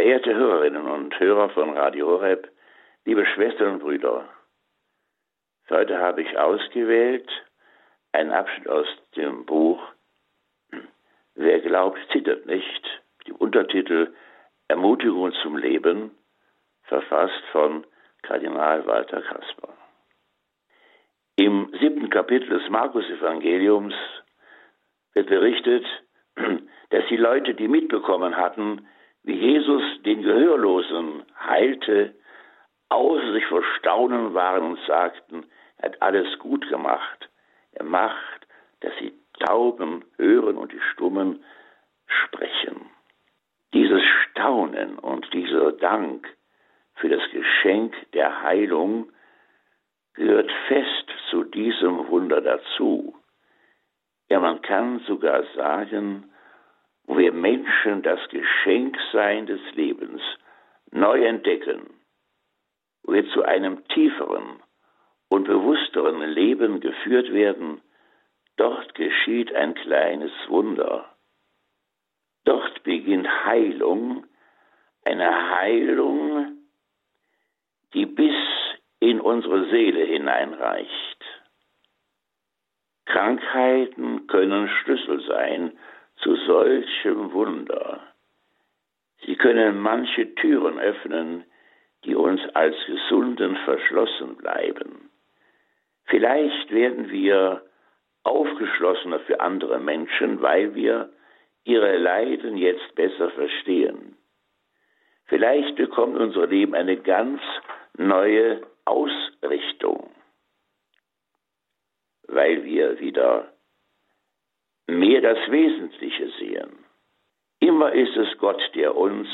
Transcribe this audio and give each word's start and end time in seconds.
Verehrte 0.00 0.34
Hörerinnen 0.34 0.86
und 0.86 1.20
Hörer 1.20 1.50
von 1.50 1.76
Radio 1.76 2.06
Horeb, 2.06 2.50
liebe 3.04 3.26
Schwestern 3.26 3.74
und 3.74 3.78
Brüder, 3.80 4.26
heute 5.68 5.98
habe 5.98 6.22
ich 6.22 6.38
ausgewählt 6.38 7.28
einen 8.12 8.30
Abschnitt 8.30 8.66
aus 8.66 8.86
dem 9.16 9.44
Buch 9.44 9.78
Wer 11.34 11.60
glaubt, 11.60 11.98
zittert 12.12 12.46
nicht, 12.46 13.02
dem 13.26 13.36
Untertitel 13.36 14.14
Ermutigung 14.68 15.34
zum 15.42 15.58
Leben, 15.58 16.12
verfasst 16.84 17.44
von 17.52 17.84
Kardinal 18.22 18.86
Walter 18.86 19.20
Kasper. 19.20 19.68
Im 21.36 21.74
siebten 21.78 22.08
Kapitel 22.08 22.48
des 22.58 22.70
Markus-Evangeliums 22.70 23.94
wird 25.12 25.28
berichtet, 25.28 25.84
dass 26.88 27.06
die 27.10 27.18
Leute, 27.18 27.52
die 27.52 27.68
mitbekommen 27.68 28.38
hatten, 28.38 28.86
wie 29.30 29.52
Jesus 29.52 29.82
den 30.02 30.22
Gehörlosen 30.22 31.22
heilte, 31.38 32.16
außer 32.88 33.32
sich 33.32 33.46
vor 33.46 33.62
Staunen 33.78 34.34
waren 34.34 34.72
und 34.72 34.80
sagten, 34.88 35.46
er 35.78 35.90
hat 35.90 36.02
alles 36.02 36.36
gut 36.40 36.68
gemacht. 36.68 37.28
Er 37.72 37.84
macht, 37.84 38.48
dass 38.80 38.92
die 39.00 39.12
Tauben 39.38 40.04
hören 40.16 40.56
und 40.56 40.72
die 40.72 40.80
Stummen 40.92 41.44
sprechen. 42.06 42.90
Dieses 43.72 44.02
Staunen 44.02 44.98
und 44.98 45.32
dieser 45.32 45.72
Dank 45.72 46.26
für 46.96 47.08
das 47.08 47.22
Geschenk 47.30 47.94
der 48.12 48.42
Heilung 48.42 49.12
gehört 50.14 50.50
fest 50.66 51.06
zu 51.30 51.44
diesem 51.44 52.08
Wunder 52.08 52.40
dazu. 52.40 53.14
Ja, 54.28 54.40
man 54.40 54.60
kann 54.60 54.98
sogar 55.06 55.44
sagen, 55.54 56.32
wo 57.10 57.18
wir 57.18 57.32
Menschen 57.32 58.02
das 58.02 58.20
Geschenksein 58.28 59.46
des 59.46 59.60
Lebens 59.74 60.22
neu 60.92 61.24
entdecken, 61.24 61.90
wo 63.02 63.12
wir 63.14 63.28
zu 63.30 63.42
einem 63.42 63.84
tieferen 63.88 64.62
und 65.28 65.42
bewussteren 65.42 66.22
Leben 66.22 66.78
geführt 66.78 67.32
werden, 67.32 67.82
dort 68.56 68.94
geschieht 68.94 69.52
ein 69.52 69.74
kleines 69.74 70.30
Wunder. 70.46 71.16
Dort 72.44 72.80
beginnt 72.84 73.28
Heilung, 73.44 74.24
eine 75.04 75.56
Heilung, 75.56 76.58
die 77.92 78.06
bis 78.06 78.36
in 79.00 79.20
unsere 79.20 79.68
Seele 79.70 80.04
hineinreicht. 80.04 81.24
Krankheiten 83.06 84.28
können 84.28 84.68
Schlüssel 84.68 85.20
sein 85.26 85.76
zu 86.22 86.36
solchem 86.36 87.32
Wunder. 87.32 88.00
Sie 89.24 89.36
können 89.36 89.80
manche 89.80 90.34
Türen 90.34 90.78
öffnen, 90.78 91.44
die 92.04 92.14
uns 92.14 92.40
als 92.54 92.76
Gesunden 92.86 93.56
verschlossen 93.64 94.36
bleiben. 94.36 95.10
Vielleicht 96.06 96.70
werden 96.70 97.10
wir 97.10 97.62
aufgeschlossener 98.22 99.20
für 99.20 99.40
andere 99.40 99.78
Menschen, 99.78 100.42
weil 100.42 100.74
wir 100.74 101.10
ihre 101.64 101.96
Leiden 101.98 102.56
jetzt 102.56 102.94
besser 102.94 103.30
verstehen. 103.30 104.16
Vielleicht 105.26 105.76
bekommt 105.76 106.18
unser 106.18 106.46
Leben 106.46 106.74
eine 106.74 106.96
ganz 106.96 107.40
neue 107.96 108.62
Ausrichtung, 108.84 110.10
weil 112.26 112.64
wir 112.64 112.98
wieder 112.98 113.52
mehr 114.90 115.20
das 115.20 115.38
Wesentliche 115.50 116.30
sehen. 116.38 116.84
Immer 117.60 117.92
ist 117.92 118.16
es 118.16 118.38
Gott, 118.38 118.62
der 118.74 118.96
uns 118.96 119.28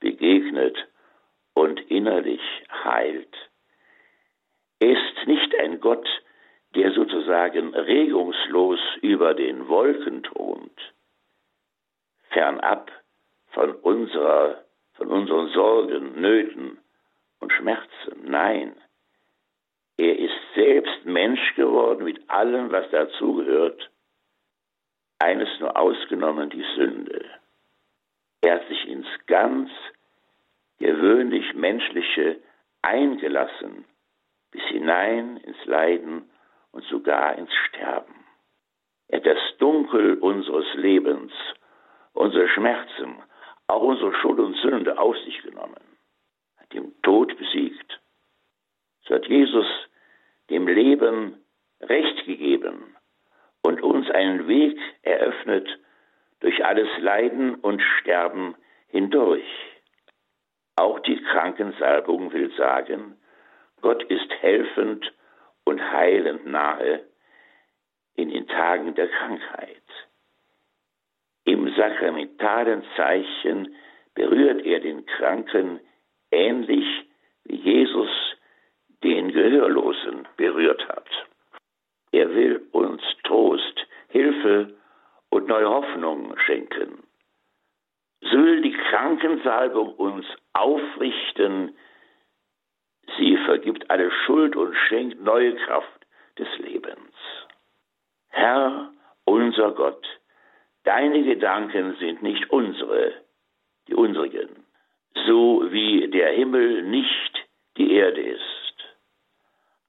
begegnet 0.00 0.76
und 1.54 1.80
innerlich 1.90 2.42
heilt. 2.84 3.34
Er 4.80 4.90
ist 4.90 5.26
nicht 5.26 5.54
ein 5.56 5.80
Gott, 5.80 6.08
der 6.74 6.92
sozusagen 6.92 7.74
regungslos 7.74 8.80
über 9.02 9.34
den 9.34 9.68
Wolken 9.68 10.22
thront, 10.22 10.78
fernab 12.30 12.90
von 13.48 13.74
unserer, 13.74 14.64
von 14.94 15.08
unseren 15.08 15.48
Sorgen, 15.48 16.20
Nöten 16.20 16.78
und 17.40 17.52
Schmerzen. 17.52 18.22
Nein, 18.24 18.76
er 19.96 20.18
ist 20.18 20.54
selbst 20.54 21.04
Mensch 21.04 21.54
geworden 21.56 22.04
mit 22.04 22.30
allem, 22.30 22.70
was 22.72 22.88
dazugehört 22.90 23.90
eines 25.20 25.48
nur 25.60 25.76
ausgenommen 25.76 26.50
die 26.50 26.64
Sünde. 26.76 27.24
Er 28.40 28.54
hat 28.54 28.68
sich 28.68 28.88
ins 28.88 29.06
ganz 29.26 29.70
gewöhnlich 30.78 31.54
Menschliche 31.54 32.40
eingelassen, 32.82 33.84
bis 34.50 34.62
hinein 34.64 35.36
ins 35.38 35.62
Leiden 35.66 36.30
und 36.72 36.84
sogar 36.84 37.36
ins 37.36 37.52
Sterben. 37.68 38.14
Er 39.08 39.18
hat 39.18 39.26
das 39.26 39.56
Dunkel 39.58 40.14
unseres 40.18 40.66
Lebens, 40.74 41.32
unsere 42.14 42.48
Schmerzen, 42.48 43.22
auch 43.66 43.82
unsere 43.82 44.14
Schuld 44.14 44.38
und 44.38 44.56
Sünde 44.56 44.98
auf 44.98 45.16
sich 45.18 45.42
genommen, 45.42 45.98
hat 46.56 46.72
den 46.72 46.94
Tod 47.02 47.36
besiegt. 47.36 48.00
So 49.02 49.14
hat 49.14 49.26
Jesus 49.26 49.66
dem 50.48 50.66
Leben 50.66 51.36
Recht 51.82 52.24
gegeben 52.24 52.96
und 53.70 53.82
uns 53.82 54.10
einen 54.10 54.48
Weg 54.48 54.76
eröffnet 55.02 55.68
durch 56.40 56.64
alles 56.64 56.88
Leiden 56.98 57.54
und 57.54 57.80
Sterben 57.80 58.56
hindurch. 58.88 59.44
Auch 60.74 60.98
die 60.98 61.22
Krankensalbung 61.22 62.32
will 62.32 62.50
sagen, 62.56 63.16
Gott 63.80 64.02
ist 64.02 64.28
helfend 64.40 65.12
und 65.62 65.80
heilend 65.80 66.46
nahe 66.46 67.04
in 68.16 68.30
den 68.30 68.48
Tagen 68.48 68.96
der 68.96 69.06
Krankheit. 69.06 69.86
Im 71.44 71.72
sakramentalen 71.76 72.82
Zeichen 72.96 73.76
berührt 74.14 74.66
er 74.66 74.80
den 74.80 75.06
Kranken 75.06 75.78
ähnlich 76.32 77.08
wie 77.44 77.56
Jesus 77.56 78.10
den 79.04 79.30
Gehörlosen 79.30 80.26
berührt 80.36 80.86
hat. 80.88 81.08
Er 82.12 82.34
will 82.34 82.66
uns 82.72 83.02
Trost, 83.22 83.49
neue 85.50 85.68
Hoffnung 85.68 86.38
schenken. 86.46 87.02
So 88.22 88.36
will 88.38 88.62
die 88.62 88.72
Krankensalbung 88.72 89.94
uns 89.94 90.24
aufrichten. 90.52 91.76
Sie 93.18 93.36
vergibt 93.44 93.90
alle 93.90 94.10
Schuld 94.24 94.54
und 94.54 94.74
schenkt 94.88 95.20
neue 95.20 95.56
Kraft 95.56 96.06
des 96.38 96.48
Lebens. 96.58 97.14
Herr, 98.28 98.92
unser 99.24 99.72
Gott, 99.72 100.06
deine 100.84 101.24
Gedanken 101.24 101.96
sind 101.98 102.22
nicht 102.22 102.48
unsere, 102.50 103.12
die 103.88 103.94
unsrigen, 103.94 104.64
so 105.26 105.64
wie 105.72 106.08
der 106.08 106.30
Himmel 106.30 106.82
nicht 106.82 107.48
die 107.76 107.92
Erde 107.94 108.20
ist. 108.20 108.74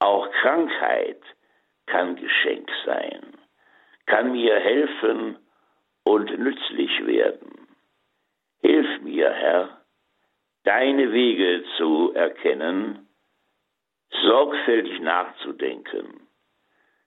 Auch 0.00 0.30
Krankheit 0.42 1.22
kann 1.86 2.16
Geschenk 2.16 2.68
sein, 2.84 3.32
kann 4.04 4.32
mir 4.32 4.56
helfen 4.60 5.38
und 6.06 6.38
nützlich 6.38 7.04
werden. 7.04 7.66
Hilf 8.60 9.02
mir, 9.02 9.28
Herr, 9.28 9.80
deine 10.62 11.12
Wege 11.12 11.64
zu 11.76 12.12
erkennen, 12.14 13.08
sorgfältig 14.22 15.00
nachzudenken, 15.00 16.28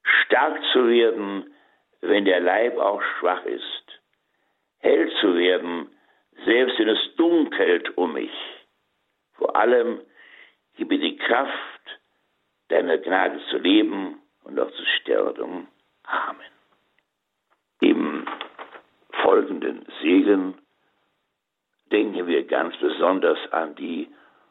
stark 0.03 0.61
zu 0.73 0.89
werden, 0.89 1.53
wenn 2.01 2.25
der 2.25 2.41
Leib 2.41 2.77
auch 2.77 3.01
schwach 3.01 3.45
ist, 3.45 4.01
hell 4.79 5.09
zu 5.21 5.33
werden, 5.37 5.89
selbst 6.43 6.77
wenn 6.77 6.89
es 6.89 7.15
dunkelt 7.15 7.97
um 7.97 8.13
mich. 8.13 8.37
Vor 9.35 9.55
allem 9.55 10.01
gib 10.75 10.89
mir 10.89 10.99
die 10.99 11.15
Kraft, 11.15 11.55
deiner 12.67 12.97
Gnade 12.97 13.39
zu 13.49 13.59
leben 13.59 14.21
und 14.43 14.59
auch 14.59 14.71
zu 14.71 14.85
sterben. 14.99 15.69
Amen. 16.03 16.58
Folgenden 19.23 19.85
Segen 20.01 20.55
denken 21.91 22.27
wir 22.27 22.45
ganz 22.45 22.75
besonders 22.77 23.39
an 23.51 23.75
die 23.75 24.07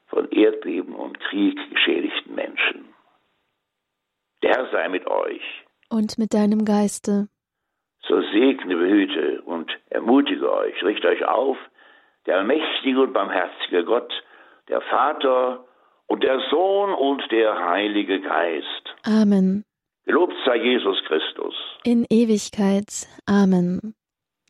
von 0.08 0.30
Erdbeben 0.30 0.94
und 0.94 1.20
Krieg 1.20 1.58
geschädigten 1.70 2.34
Menschen. 2.34 2.94
Der 4.42 4.52
Herr 4.52 4.68
sei 4.70 4.88
mit 4.88 5.06
euch. 5.06 5.42
Und 5.90 6.18
mit 6.18 6.34
deinem 6.34 6.64
Geiste. 6.64 7.28
So 8.06 8.20
segne, 8.32 8.76
behüte 8.76 9.42
und 9.42 9.70
ermutige 9.90 10.52
euch, 10.52 10.82
richte 10.82 11.08
euch 11.08 11.24
auf, 11.24 11.58
der 12.26 12.38
allmächtige 12.38 13.00
und 13.00 13.12
barmherzige 13.12 13.84
Gott, 13.84 14.12
der 14.68 14.80
Vater 14.82 15.64
und 16.06 16.22
der 16.22 16.40
Sohn 16.50 16.94
und 16.94 17.22
der 17.30 17.68
Heilige 17.68 18.20
Geist. 18.20 18.94
Amen. 19.04 19.64
Gelobt 20.04 20.34
sei 20.46 20.56
Jesus 20.56 21.02
Christus. 21.04 21.54
In 21.84 22.06
Ewigkeit. 22.08 23.06
Amen. 23.26 23.94